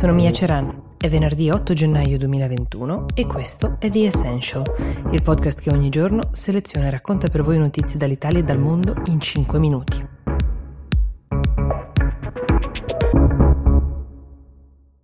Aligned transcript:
sono 0.00 0.14
Mia 0.14 0.32
Ceran. 0.32 0.96
È 0.96 1.10
venerdì 1.10 1.50
8 1.50 1.74
gennaio 1.74 2.16
2021 2.16 3.08
e 3.14 3.26
questo 3.26 3.76
è 3.78 3.90
The 3.90 4.06
Essential, 4.06 4.64
il 5.10 5.20
podcast 5.20 5.60
che 5.60 5.68
ogni 5.68 5.90
giorno 5.90 6.30
seleziona 6.32 6.86
e 6.86 6.90
racconta 6.90 7.28
per 7.28 7.42
voi 7.42 7.58
notizie 7.58 7.98
dall'Italia 7.98 8.38
e 8.38 8.42
dal 8.42 8.58
mondo 8.58 8.94
in 9.08 9.20
5 9.20 9.58
minuti. 9.58 10.08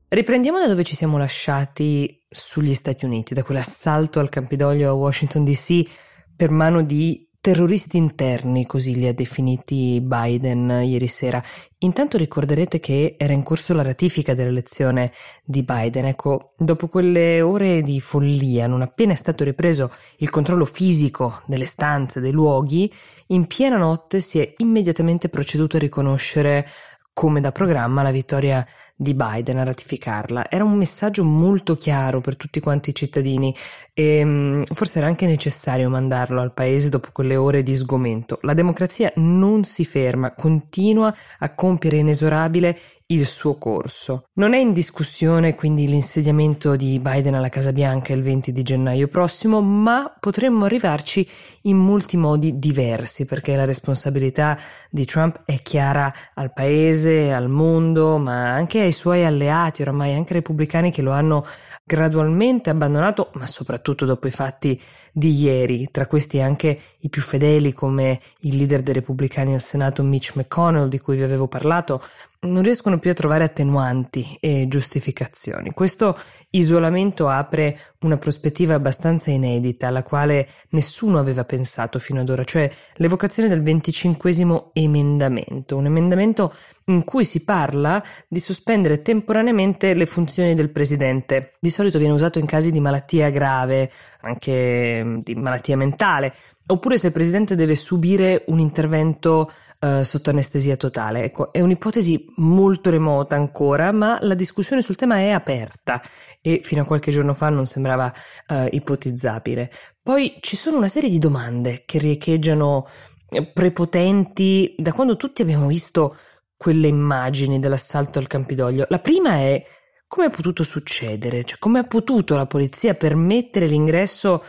Riprendiamo 0.08 0.58
da 0.58 0.66
dove 0.66 0.82
ci 0.82 0.96
siamo 0.96 1.18
lasciati 1.18 2.24
sugli 2.30 2.72
Stati 2.72 3.04
Uniti, 3.04 3.34
da 3.34 3.42
quell'assalto 3.42 4.18
al 4.18 4.30
Campidoglio 4.30 4.88
a 4.88 4.94
Washington 4.94 5.44
DC 5.44 5.90
per 6.34 6.48
mano 6.48 6.82
di 6.82 7.25
terroristi 7.46 7.96
interni, 7.96 8.66
così 8.66 8.96
li 8.96 9.06
ha 9.06 9.14
definiti 9.14 10.00
Biden 10.02 10.80
ieri 10.82 11.06
sera. 11.06 11.40
Intanto 11.78 12.18
ricorderete 12.18 12.80
che 12.80 13.14
era 13.16 13.34
in 13.34 13.44
corso 13.44 13.72
la 13.72 13.84
ratifica 13.84 14.34
dell'elezione 14.34 15.12
di 15.44 15.62
Biden. 15.62 16.06
Ecco, 16.06 16.54
dopo 16.58 16.88
quelle 16.88 17.40
ore 17.42 17.82
di 17.82 18.00
follia, 18.00 18.66
non 18.66 18.82
appena 18.82 19.12
è 19.12 19.14
stato 19.14 19.44
ripreso 19.44 19.92
il 20.16 20.28
controllo 20.28 20.64
fisico 20.64 21.42
delle 21.46 21.66
stanze, 21.66 22.18
dei 22.18 22.32
luoghi, 22.32 22.92
in 23.28 23.46
piena 23.46 23.76
notte 23.76 24.18
si 24.18 24.40
è 24.40 24.54
immediatamente 24.56 25.28
proceduto 25.28 25.76
a 25.76 25.78
riconoscere 25.80 26.66
come 27.12 27.40
da 27.40 27.52
programma 27.52 28.02
la 28.02 28.10
vittoria 28.10 28.66
di 28.96 29.12
Biden 29.14 29.58
a 29.58 29.64
ratificarla. 29.64 30.50
Era 30.50 30.64
un 30.64 30.76
messaggio 30.76 31.22
molto 31.22 31.76
chiaro 31.76 32.20
per 32.22 32.36
tutti 32.36 32.60
quanti 32.60 32.90
i 32.90 32.94
cittadini 32.94 33.54
e 33.92 34.24
mm, 34.24 34.62
forse 34.72 34.98
era 34.98 35.06
anche 35.06 35.26
necessario 35.26 35.90
mandarlo 35.90 36.40
al 36.40 36.54
paese 36.54 36.88
dopo 36.88 37.10
quelle 37.12 37.36
ore 37.36 37.62
di 37.62 37.74
sgomento. 37.74 38.38
La 38.42 38.54
democrazia 38.54 39.12
non 39.16 39.64
si 39.64 39.84
ferma, 39.84 40.32
continua 40.32 41.14
a 41.38 41.54
compiere 41.54 41.98
inesorabile 41.98 42.78
il 43.08 43.24
suo 43.24 43.56
corso. 43.56 44.24
Non 44.34 44.52
è 44.52 44.58
in 44.58 44.72
discussione 44.72 45.54
quindi 45.54 45.86
l'insediamento 45.86 46.74
di 46.74 46.98
Biden 46.98 47.34
alla 47.34 47.48
Casa 47.48 47.72
Bianca 47.72 48.12
il 48.12 48.22
20 48.22 48.50
di 48.50 48.62
gennaio 48.62 49.06
prossimo, 49.06 49.60
ma 49.60 50.12
potremmo 50.18 50.64
arrivarci 50.64 51.26
in 51.62 51.76
molti 51.76 52.16
modi 52.16 52.58
diversi 52.58 53.24
perché 53.24 53.54
la 53.54 53.64
responsabilità 53.64 54.58
di 54.90 55.04
Trump 55.04 55.42
è 55.44 55.60
chiara 55.62 56.12
al 56.34 56.52
paese, 56.52 57.32
al 57.32 57.48
mondo, 57.48 58.18
ma 58.18 58.50
anche 58.52 58.85
ai 58.86 58.92
suoi 58.92 59.24
alleati, 59.24 59.82
oramai 59.82 60.14
anche 60.14 60.34
repubblicani 60.34 60.90
che 60.90 61.02
lo 61.02 61.12
hanno 61.12 61.46
gradualmente 61.84 62.70
abbandonato, 62.70 63.30
ma 63.34 63.46
soprattutto 63.46 64.04
dopo 64.04 64.26
i 64.26 64.30
fatti 64.30 64.80
di 65.12 65.30
ieri, 65.40 65.88
tra 65.90 66.06
questi 66.06 66.40
anche 66.40 66.78
i 66.98 67.08
più 67.08 67.22
fedeli 67.22 67.72
come 67.72 68.20
il 68.40 68.56
leader 68.56 68.82
dei 68.82 68.94
repubblicani 68.94 69.54
al 69.54 69.62
Senato 69.62 70.02
Mitch 70.02 70.34
McConnell 70.34 70.88
di 70.88 70.98
cui 70.98 71.16
vi 71.16 71.22
avevo 71.22 71.46
parlato, 71.46 72.02
non 72.40 72.62
riescono 72.62 72.98
più 72.98 73.10
a 73.10 73.14
trovare 73.14 73.44
attenuanti 73.44 74.36
e 74.40 74.66
giustificazioni. 74.68 75.72
Questo 75.72 76.18
isolamento 76.50 77.28
apre 77.28 77.78
una 78.00 78.16
prospettiva 78.18 78.74
abbastanza 78.74 79.30
inedita 79.30 79.88
alla 79.88 80.02
quale 80.02 80.48
nessuno 80.70 81.18
aveva 81.18 81.44
pensato 81.44 81.98
fino 81.98 82.20
ad 82.20 82.28
ora, 82.28 82.44
cioè 82.44 82.70
l'evocazione 82.94 83.48
del 83.48 83.62
venticinquesimo 83.62 84.70
emendamento, 84.72 85.76
un 85.76 85.86
emendamento 85.86 86.54
in 86.86 87.04
cui 87.04 87.24
si 87.24 87.42
parla 87.42 88.02
di 88.28 88.38
sospendere 88.38 89.02
temporaneamente 89.02 89.94
le 89.94 90.06
funzioni 90.06 90.54
del 90.54 90.70
presidente. 90.70 91.54
Di 91.58 91.70
solito 91.70 91.98
viene 91.98 92.14
usato 92.14 92.38
in 92.38 92.46
casi 92.46 92.70
di 92.70 92.80
malattia 92.80 93.30
grave, 93.30 93.90
anche 94.20 95.02
mm, 95.02 95.18
di 95.22 95.34
malattia 95.34 95.76
mentale, 95.76 96.32
oppure 96.66 96.98
se 96.98 97.08
il 97.08 97.12
presidente 97.12 97.54
deve 97.54 97.74
subire 97.74 98.44
un 98.48 98.58
intervento 98.58 99.50
uh, 99.80 100.02
sotto 100.02 100.30
anestesia 100.30 100.76
totale. 100.76 101.24
Ecco, 101.24 101.52
è 101.52 101.60
un'ipotesi 101.60 102.26
molto 102.36 102.90
remota 102.90 103.36
ancora, 103.36 103.92
ma 103.92 104.18
la 104.20 104.34
discussione 104.34 104.82
sul 104.82 104.96
tema 104.96 105.16
è 105.16 105.30
aperta 105.30 106.02
e 106.40 106.60
fino 106.62 106.82
a 106.82 106.84
qualche 106.84 107.10
giorno 107.10 107.34
fa 107.34 107.48
non 107.48 107.66
sembrava 107.66 108.12
uh, 108.48 108.66
ipotizzabile. 108.70 109.70
Poi 110.02 110.38
ci 110.40 110.56
sono 110.56 110.76
una 110.76 110.88
serie 110.88 111.10
di 111.10 111.18
domande 111.18 111.82
che 111.84 111.98
riecheggiano 111.98 112.86
eh, 113.28 113.46
prepotenti 113.46 114.74
da 114.78 114.92
quando 114.92 115.16
tutti 115.16 115.42
abbiamo 115.42 115.66
visto 115.66 116.16
quelle 116.56 116.88
immagini 116.88 117.58
dell'assalto 117.58 118.18
al 118.18 118.26
Campidoglio. 118.26 118.86
La 118.88 118.98
prima 118.98 119.34
è 119.34 119.64
come 120.08 120.26
è 120.26 120.30
potuto 120.30 120.62
succedere? 120.62 121.42
Cioè, 121.44 121.58
come 121.58 121.80
ha 121.80 121.84
potuto 121.84 122.36
la 122.36 122.46
polizia 122.46 122.94
permettere 122.94 123.66
l'ingresso 123.66 124.42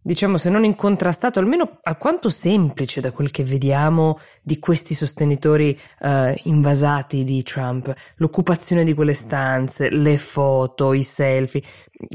diciamo 0.00 0.36
se 0.36 0.50
non 0.50 0.64
incontrastato, 0.64 1.38
almeno 1.38 1.78
alquanto 1.82 2.28
semplice 2.30 3.00
da 3.00 3.12
quel 3.12 3.30
che 3.30 3.44
vediamo 3.44 4.18
di 4.42 4.58
questi 4.58 4.94
sostenitori 4.94 5.78
uh, 6.00 6.32
invasati 6.44 7.24
di 7.24 7.42
Trump, 7.42 7.92
l'occupazione 8.16 8.84
di 8.84 8.94
quelle 8.94 9.12
stanze, 9.12 9.90
le 9.90 10.18
foto, 10.18 10.92
i 10.92 11.02
selfie. 11.02 11.62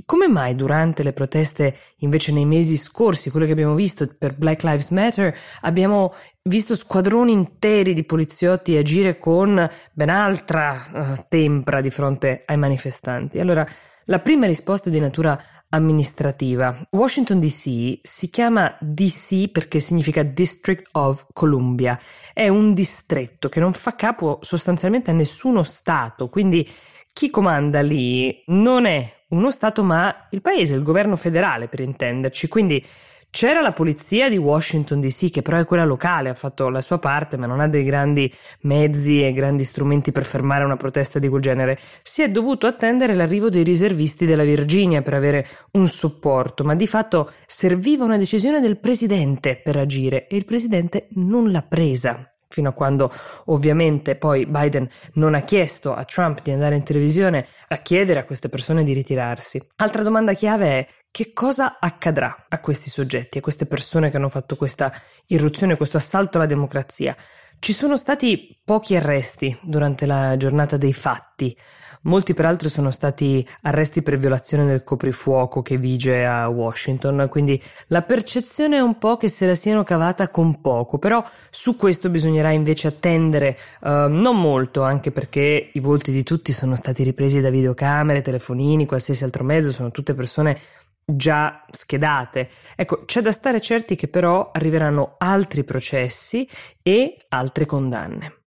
Come 0.05 0.27
mai 0.27 0.55
durante 0.55 1.03
le 1.03 1.11
proteste, 1.11 1.75
invece 1.97 2.31
nei 2.31 2.45
mesi 2.45 2.77
scorsi, 2.77 3.29
quello 3.29 3.45
che 3.45 3.51
abbiamo 3.51 3.75
visto 3.75 4.07
per 4.17 4.35
Black 4.35 4.63
Lives 4.63 4.89
Matter, 4.89 5.35
abbiamo 5.61 6.13
visto 6.43 6.75
squadroni 6.75 7.31
interi 7.31 7.93
di 7.93 8.03
poliziotti 8.03 8.75
agire 8.75 9.17
con 9.17 9.69
ben 9.93 10.09
altra 10.09 10.83
uh, 10.91 11.25
tempra 11.29 11.81
di 11.81 11.89
fronte 11.89 12.43
ai 12.45 12.57
manifestanti? 12.57 13.39
Allora, 13.39 13.65
la 14.05 14.19
prima 14.19 14.45
risposta 14.45 14.89
è 14.89 14.91
di 14.91 14.99
natura 14.99 15.41
amministrativa. 15.69 16.77
Washington 16.91 17.39
DC 17.39 17.99
si 18.01 18.29
chiama 18.29 18.75
DC 18.79 19.49
perché 19.49 19.79
significa 19.79 20.21
District 20.23 20.89
of 20.91 21.27
Columbia. 21.31 21.97
È 22.33 22.47
un 22.49 22.73
distretto 22.73 23.47
che 23.47 23.61
non 23.61 23.71
fa 23.71 23.95
capo 23.95 24.39
sostanzialmente 24.41 25.11
a 25.11 25.13
nessuno 25.13 25.63
Stato, 25.63 26.27
quindi 26.27 26.69
chi 27.13 27.29
comanda 27.29 27.81
lì 27.81 28.43
non 28.47 28.85
è 28.85 29.21
uno 29.29 29.49
Stato 29.49 29.83
ma 29.83 30.27
il 30.31 30.41
paese, 30.41 30.75
il 30.75 30.83
governo 30.83 31.15
federale 31.15 31.67
per 31.67 31.79
intenderci. 31.79 32.47
Quindi 32.49 32.85
c'era 33.33 33.61
la 33.61 33.73
polizia 33.73 34.29
di 34.29 34.37
Washington 34.37 35.01
DC, 35.01 35.31
che 35.31 35.41
però 35.41 35.57
è 35.57 35.65
quella 35.65 35.85
locale, 35.85 36.29
ha 36.29 36.35
fatto 36.35 36.69
la 36.69 36.81
sua 36.81 36.99
parte, 36.99 37.35
ma 37.35 37.47
non 37.47 37.61
ha 37.61 37.67
dei 37.67 37.83
grandi 37.83 38.31
mezzi 38.61 39.25
e 39.25 39.33
grandi 39.33 39.63
strumenti 39.63 40.11
per 40.11 40.23
fermare 40.23 40.63
una 40.63 40.77
protesta 40.77 41.17
di 41.17 41.27
quel 41.27 41.41
genere. 41.41 41.79
Si 42.03 42.21
è 42.21 42.29
dovuto 42.29 42.67
attendere 42.67 43.15
l'arrivo 43.15 43.49
dei 43.49 43.63
riservisti 43.63 44.27
della 44.27 44.43
Virginia 44.43 45.01
per 45.01 45.15
avere 45.15 45.47
un 45.71 45.87
supporto, 45.87 46.63
ma 46.63 46.75
di 46.75 46.85
fatto 46.85 47.31
serviva 47.47 48.05
una 48.05 48.17
decisione 48.17 48.61
del 48.61 48.77
presidente 48.77 49.55
per 49.55 49.77
agire 49.77 50.27
e 50.27 50.35
il 50.35 50.45
presidente 50.45 51.07
non 51.13 51.51
l'ha 51.51 51.63
presa 51.63 52.27
fino 52.53 52.69
a 52.69 52.73
quando 52.73 53.11
ovviamente 53.45 54.15
poi 54.15 54.45
Biden 54.45 54.87
non 55.13 55.33
ha 55.33 55.41
chiesto 55.41 55.95
a 55.95 56.05
Trump 56.05 56.43
di 56.43 56.51
andare 56.51 56.75
in 56.75 56.83
televisione 56.83 57.47
a 57.69 57.77
chiedere 57.77 58.19
a 58.19 58.25
queste 58.25 58.47
persone 58.47 58.83
di 58.83 58.93
ritirarsi. 58.93 59.59
Altra 59.77 60.03
domanda 60.03 60.33
chiave 60.33 60.67
è 60.67 60.87
che 61.13 61.31
cosa 61.31 61.77
accadrà 61.79 62.47
a 62.49 62.59
questi 62.59 62.89
soggetti, 62.89 63.37
a 63.37 63.41
queste 63.41 63.67
persone 63.67 64.09
che 64.09 64.17
hanno 64.17 64.29
fatto 64.29 64.55
questa 64.55 64.91
irruzione, 65.27 65.77
questo 65.77 65.97
assalto 65.97 66.37
alla 66.37 66.47
democrazia? 66.47 67.15
Ci 67.59 67.71
sono 67.71 67.95
stati 67.97 68.59
pochi 68.65 68.95
arresti 68.95 69.55
durante 69.61 70.07
la 70.07 70.35
giornata 70.37 70.75
dei 70.75 70.91
fatti, 70.91 71.55
molti 72.01 72.33
peraltro 72.33 72.67
sono 72.67 72.89
stati 72.89 73.47
arresti 73.61 74.01
per 74.01 74.17
violazione 74.17 74.65
del 74.65 74.83
coprifuoco 74.83 75.61
che 75.61 75.77
vige 75.77 76.25
a 76.25 76.47
Washington, 76.47 77.27
quindi 77.29 77.61
la 77.89 78.01
percezione 78.01 78.77
è 78.77 78.81
un 78.81 78.97
po' 78.97 79.15
che 79.15 79.29
se 79.29 79.45
la 79.45 79.55
siano 79.55 79.83
cavata 79.83 80.29
con 80.29 80.61
poco, 80.61 80.97
però 80.97 81.23
su 81.51 81.75
questo 81.75 82.09
bisognerà 82.09 82.49
invece 82.49 82.87
attendere 82.87 83.55
uh, 83.81 84.07
non 84.07 84.41
molto, 84.41 84.81
anche 84.81 85.11
perché 85.11 85.69
i 85.71 85.79
volti 85.79 86.11
di 86.11 86.23
tutti 86.23 86.51
sono 86.51 86.75
stati 86.75 87.03
ripresi 87.03 87.39
da 87.39 87.51
videocamere, 87.51 88.23
telefonini, 88.23 88.87
qualsiasi 88.87 89.23
altro 89.23 89.43
mezzo, 89.43 89.71
sono 89.71 89.91
tutte 89.91 90.15
persone 90.15 90.59
già 91.05 91.65
schedate. 91.69 92.49
Ecco, 92.75 93.05
c'è 93.05 93.21
da 93.21 93.31
stare 93.31 93.59
certi 93.59 93.95
che 93.95 94.07
però 94.07 94.51
arriveranno 94.51 95.15
altri 95.17 95.63
processi 95.63 96.47
e 96.81 97.17
altre 97.29 97.65
condanne. 97.65 98.37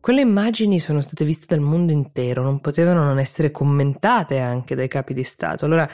Quelle 0.00 0.20
immagini 0.22 0.78
sono 0.78 1.00
state 1.00 1.24
viste 1.24 1.46
dal 1.48 1.60
mondo 1.60 1.92
intero, 1.92 2.42
non 2.42 2.60
potevano 2.60 3.04
non 3.04 3.18
essere 3.18 3.50
commentate 3.50 4.38
anche 4.38 4.74
dai 4.74 4.88
capi 4.88 5.12
di 5.12 5.24
Stato. 5.24 5.66
Allora, 5.66 5.86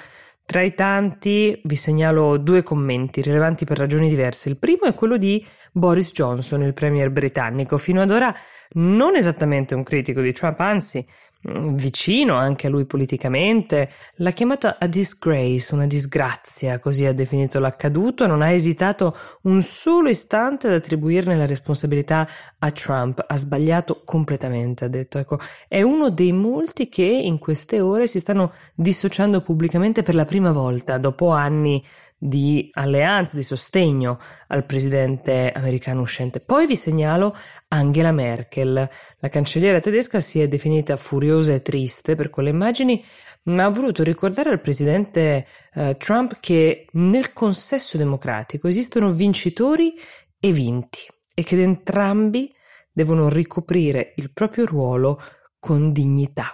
tra 0.46 0.60
i 0.60 0.74
tanti 0.74 1.58
vi 1.64 1.74
segnalo 1.74 2.36
due 2.36 2.62
commenti 2.62 3.22
rilevanti 3.22 3.64
per 3.64 3.78
ragioni 3.78 4.10
diverse. 4.10 4.50
Il 4.50 4.58
primo 4.58 4.82
è 4.82 4.94
quello 4.94 5.16
di 5.16 5.44
Boris 5.72 6.12
Johnson, 6.12 6.62
il 6.62 6.74
premier 6.74 7.10
britannico, 7.10 7.78
fino 7.78 8.02
ad 8.02 8.10
ora 8.10 8.32
non 8.72 9.16
esattamente 9.16 9.74
un 9.74 9.82
critico 9.82 10.20
di 10.20 10.32
Trump, 10.32 10.60
anzi 10.60 11.04
vicino 11.44 12.36
anche 12.36 12.66
a 12.66 12.70
lui 12.70 12.86
politicamente, 12.86 13.90
l'ha 14.16 14.30
chiamata 14.30 14.78
a 14.78 14.86
disgrace, 14.86 15.74
una 15.74 15.86
disgrazia, 15.86 16.78
così 16.78 17.04
ha 17.04 17.12
definito 17.12 17.58
l'accaduto, 17.58 18.26
non 18.26 18.42
ha 18.42 18.50
esitato 18.50 19.14
un 19.42 19.60
solo 19.60 20.08
istante 20.08 20.68
ad 20.68 20.74
attribuirne 20.74 21.36
la 21.36 21.46
responsabilità 21.46 22.26
a 22.58 22.70
Trump, 22.70 23.24
ha 23.26 23.36
sbagliato 23.36 24.02
completamente, 24.04 24.86
ha 24.86 24.88
detto, 24.88 25.18
ecco, 25.18 25.38
è 25.68 25.82
uno 25.82 26.10
dei 26.10 26.32
molti 26.32 26.88
che 26.88 27.04
in 27.04 27.38
queste 27.38 27.80
ore 27.80 28.06
si 28.06 28.18
stanno 28.18 28.52
dissociando 28.74 29.42
pubblicamente 29.42 30.02
per 30.02 30.14
la 30.14 30.24
prima 30.24 30.52
volta, 30.52 30.98
dopo 30.98 31.30
anni 31.30 31.82
di 32.26 32.70
alleanza, 32.72 33.36
di 33.36 33.42
sostegno 33.42 34.18
al 34.46 34.64
presidente 34.64 35.52
americano 35.54 36.00
uscente. 36.00 36.40
Poi 36.40 36.66
vi 36.66 36.74
segnalo 36.74 37.36
Angela 37.68 38.12
Merkel. 38.12 38.88
La 39.18 39.28
cancelliera 39.28 39.78
tedesca 39.78 40.20
si 40.20 40.40
è 40.40 40.48
definita 40.48 40.96
furiosa 40.96 41.52
e 41.52 41.60
triste 41.60 42.14
per 42.14 42.30
quelle 42.30 42.48
immagini, 42.48 43.04
ma 43.44 43.64
ha 43.64 43.68
voluto 43.68 44.02
ricordare 44.02 44.48
al 44.48 44.62
presidente 44.62 45.46
eh, 45.74 45.96
Trump 45.98 46.38
che 46.40 46.86
nel 46.92 47.34
consesso 47.34 47.98
democratico 47.98 48.68
esistono 48.68 49.10
vincitori 49.10 49.92
e 50.40 50.50
vinti 50.50 51.00
e 51.34 51.42
che 51.42 51.60
entrambi 51.60 52.50
devono 52.90 53.28
ricoprire 53.28 54.14
il 54.16 54.32
proprio 54.32 54.64
ruolo 54.64 55.20
con 55.58 55.92
dignità. 55.92 56.50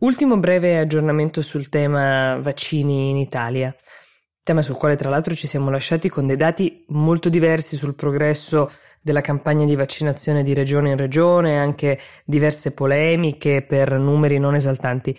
Ultimo 0.00 0.38
breve 0.38 0.78
aggiornamento 0.78 1.42
sul 1.42 1.68
tema 1.68 2.36
vaccini 2.36 3.10
in 3.10 3.16
Italia, 3.16 3.74
tema 4.44 4.62
sul 4.62 4.76
quale 4.76 4.94
tra 4.94 5.10
l'altro 5.10 5.34
ci 5.34 5.48
siamo 5.48 5.70
lasciati 5.70 6.08
con 6.08 6.24
dei 6.28 6.36
dati 6.36 6.84
molto 6.90 7.28
diversi 7.28 7.74
sul 7.74 7.96
progresso 7.96 8.70
della 9.00 9.20
campagna 9.22 9.64
di 9.64 9.74
vaccinazione 9.74 10.44
di 10.44 10.54
regione 10.54 10.90
in 10.90 10.96
regione, 10.96 11.58
anche 11.58 11.98
diverse 12.24 12.74
polemiche 12.74 13.62
per 13.62 13.98
numeri 13.98 14.38
non 14.38 14.54
esaltanti. 14.54 15.18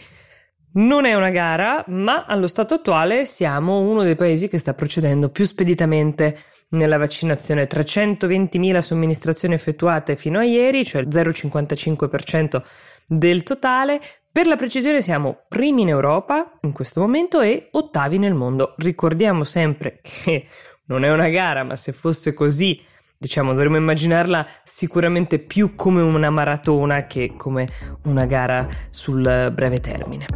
Non 0.75 1.03
è 1.03 1.13
una 1.13 1.29
gara, 1.29 1.83
ma 1.87 2.23
allo 2.23 2.47
stato 2.47 2.75
attuale 2.75 3.25
siamo 3.25 3.79
uno 3.79 4.03
dei 4.03 4.15
paesi 4.15 4.47
che 4.47 4.59
sta 4.59 4.73
procedendo 4.73 5.27
più 5.27 5.43
speditamente 5.43 6.37
nella 6.69 6.97
vaccinazione. 6.97 7.67
320.000 7.67 8.77
somministrazioni 8.77 9.55
effettuate 9.55 10.15
fino 10.15 10.39
a 10.39 10.45
ieri, 10.45 10.85
cioè 10.85 11.01
il 11.01 11.09
0,55% 11.09 12.61
del 13.07 13.43
totale. 13.43 13.99
Per 14.31 14.45
la 14.45 14.55
precisione 14.55 15.01
siamo 15.01 15.39
primi 15.47 15.81
in 15.81 15.89
Europa 15.89 16.59
in 16.61 16.71
questo 16.71 17.01
momento 17.01 17.41
e 17.41 17.69
ottavi 17.71 18.19
nel 18.19 18.35
mondo. 18.35 18.75
Ricordiamo 18.77 19.43
sempre 19.43 19.99
che 20.03 20.45
non 20.85 21.03
è 21.03 21.11
una 21.11 21.29
gara, 21.29 21.63
ma 21.63 21.75
se 21.75 21.93
fosse 21.93 22.33
così, 22.35 22.79
diciamo, 23.17 23.53
dovremmo 23.53 23.77
immaginarla 23.77 24.45
sicuramente 24.63 25.39
più 25.39 25.73
come 25.73 26.01
una 26.01 26.29
maratona 26.29 27.07
che 27.07 27.33
come 27.35 27.67
una 28.03 28.25
gara 28.25 28.67
sul 28.91 29.51
breve 29.51 29.79
termine. 29.79 30.27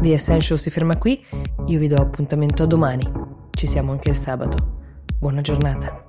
The 0.00 0.12
Essential 0.12 0.58
si 0.58 0.68
ferma 0.68 0.98
qui, 0.98 1.24
io 1.66 1.78
vi 1.78 1.86
do 1.86 1.96
appuntamento 1.96 2.62
a 2.62 2.66
domani. 2.66 3.10
Ci 3.50 3.66
siamo 3.66 3.92
anche 3.92 4.10
il 4.10 4.16
sabato. 4.16 4.80
Buona 5.18 5.40
giornata. 5.40 5.99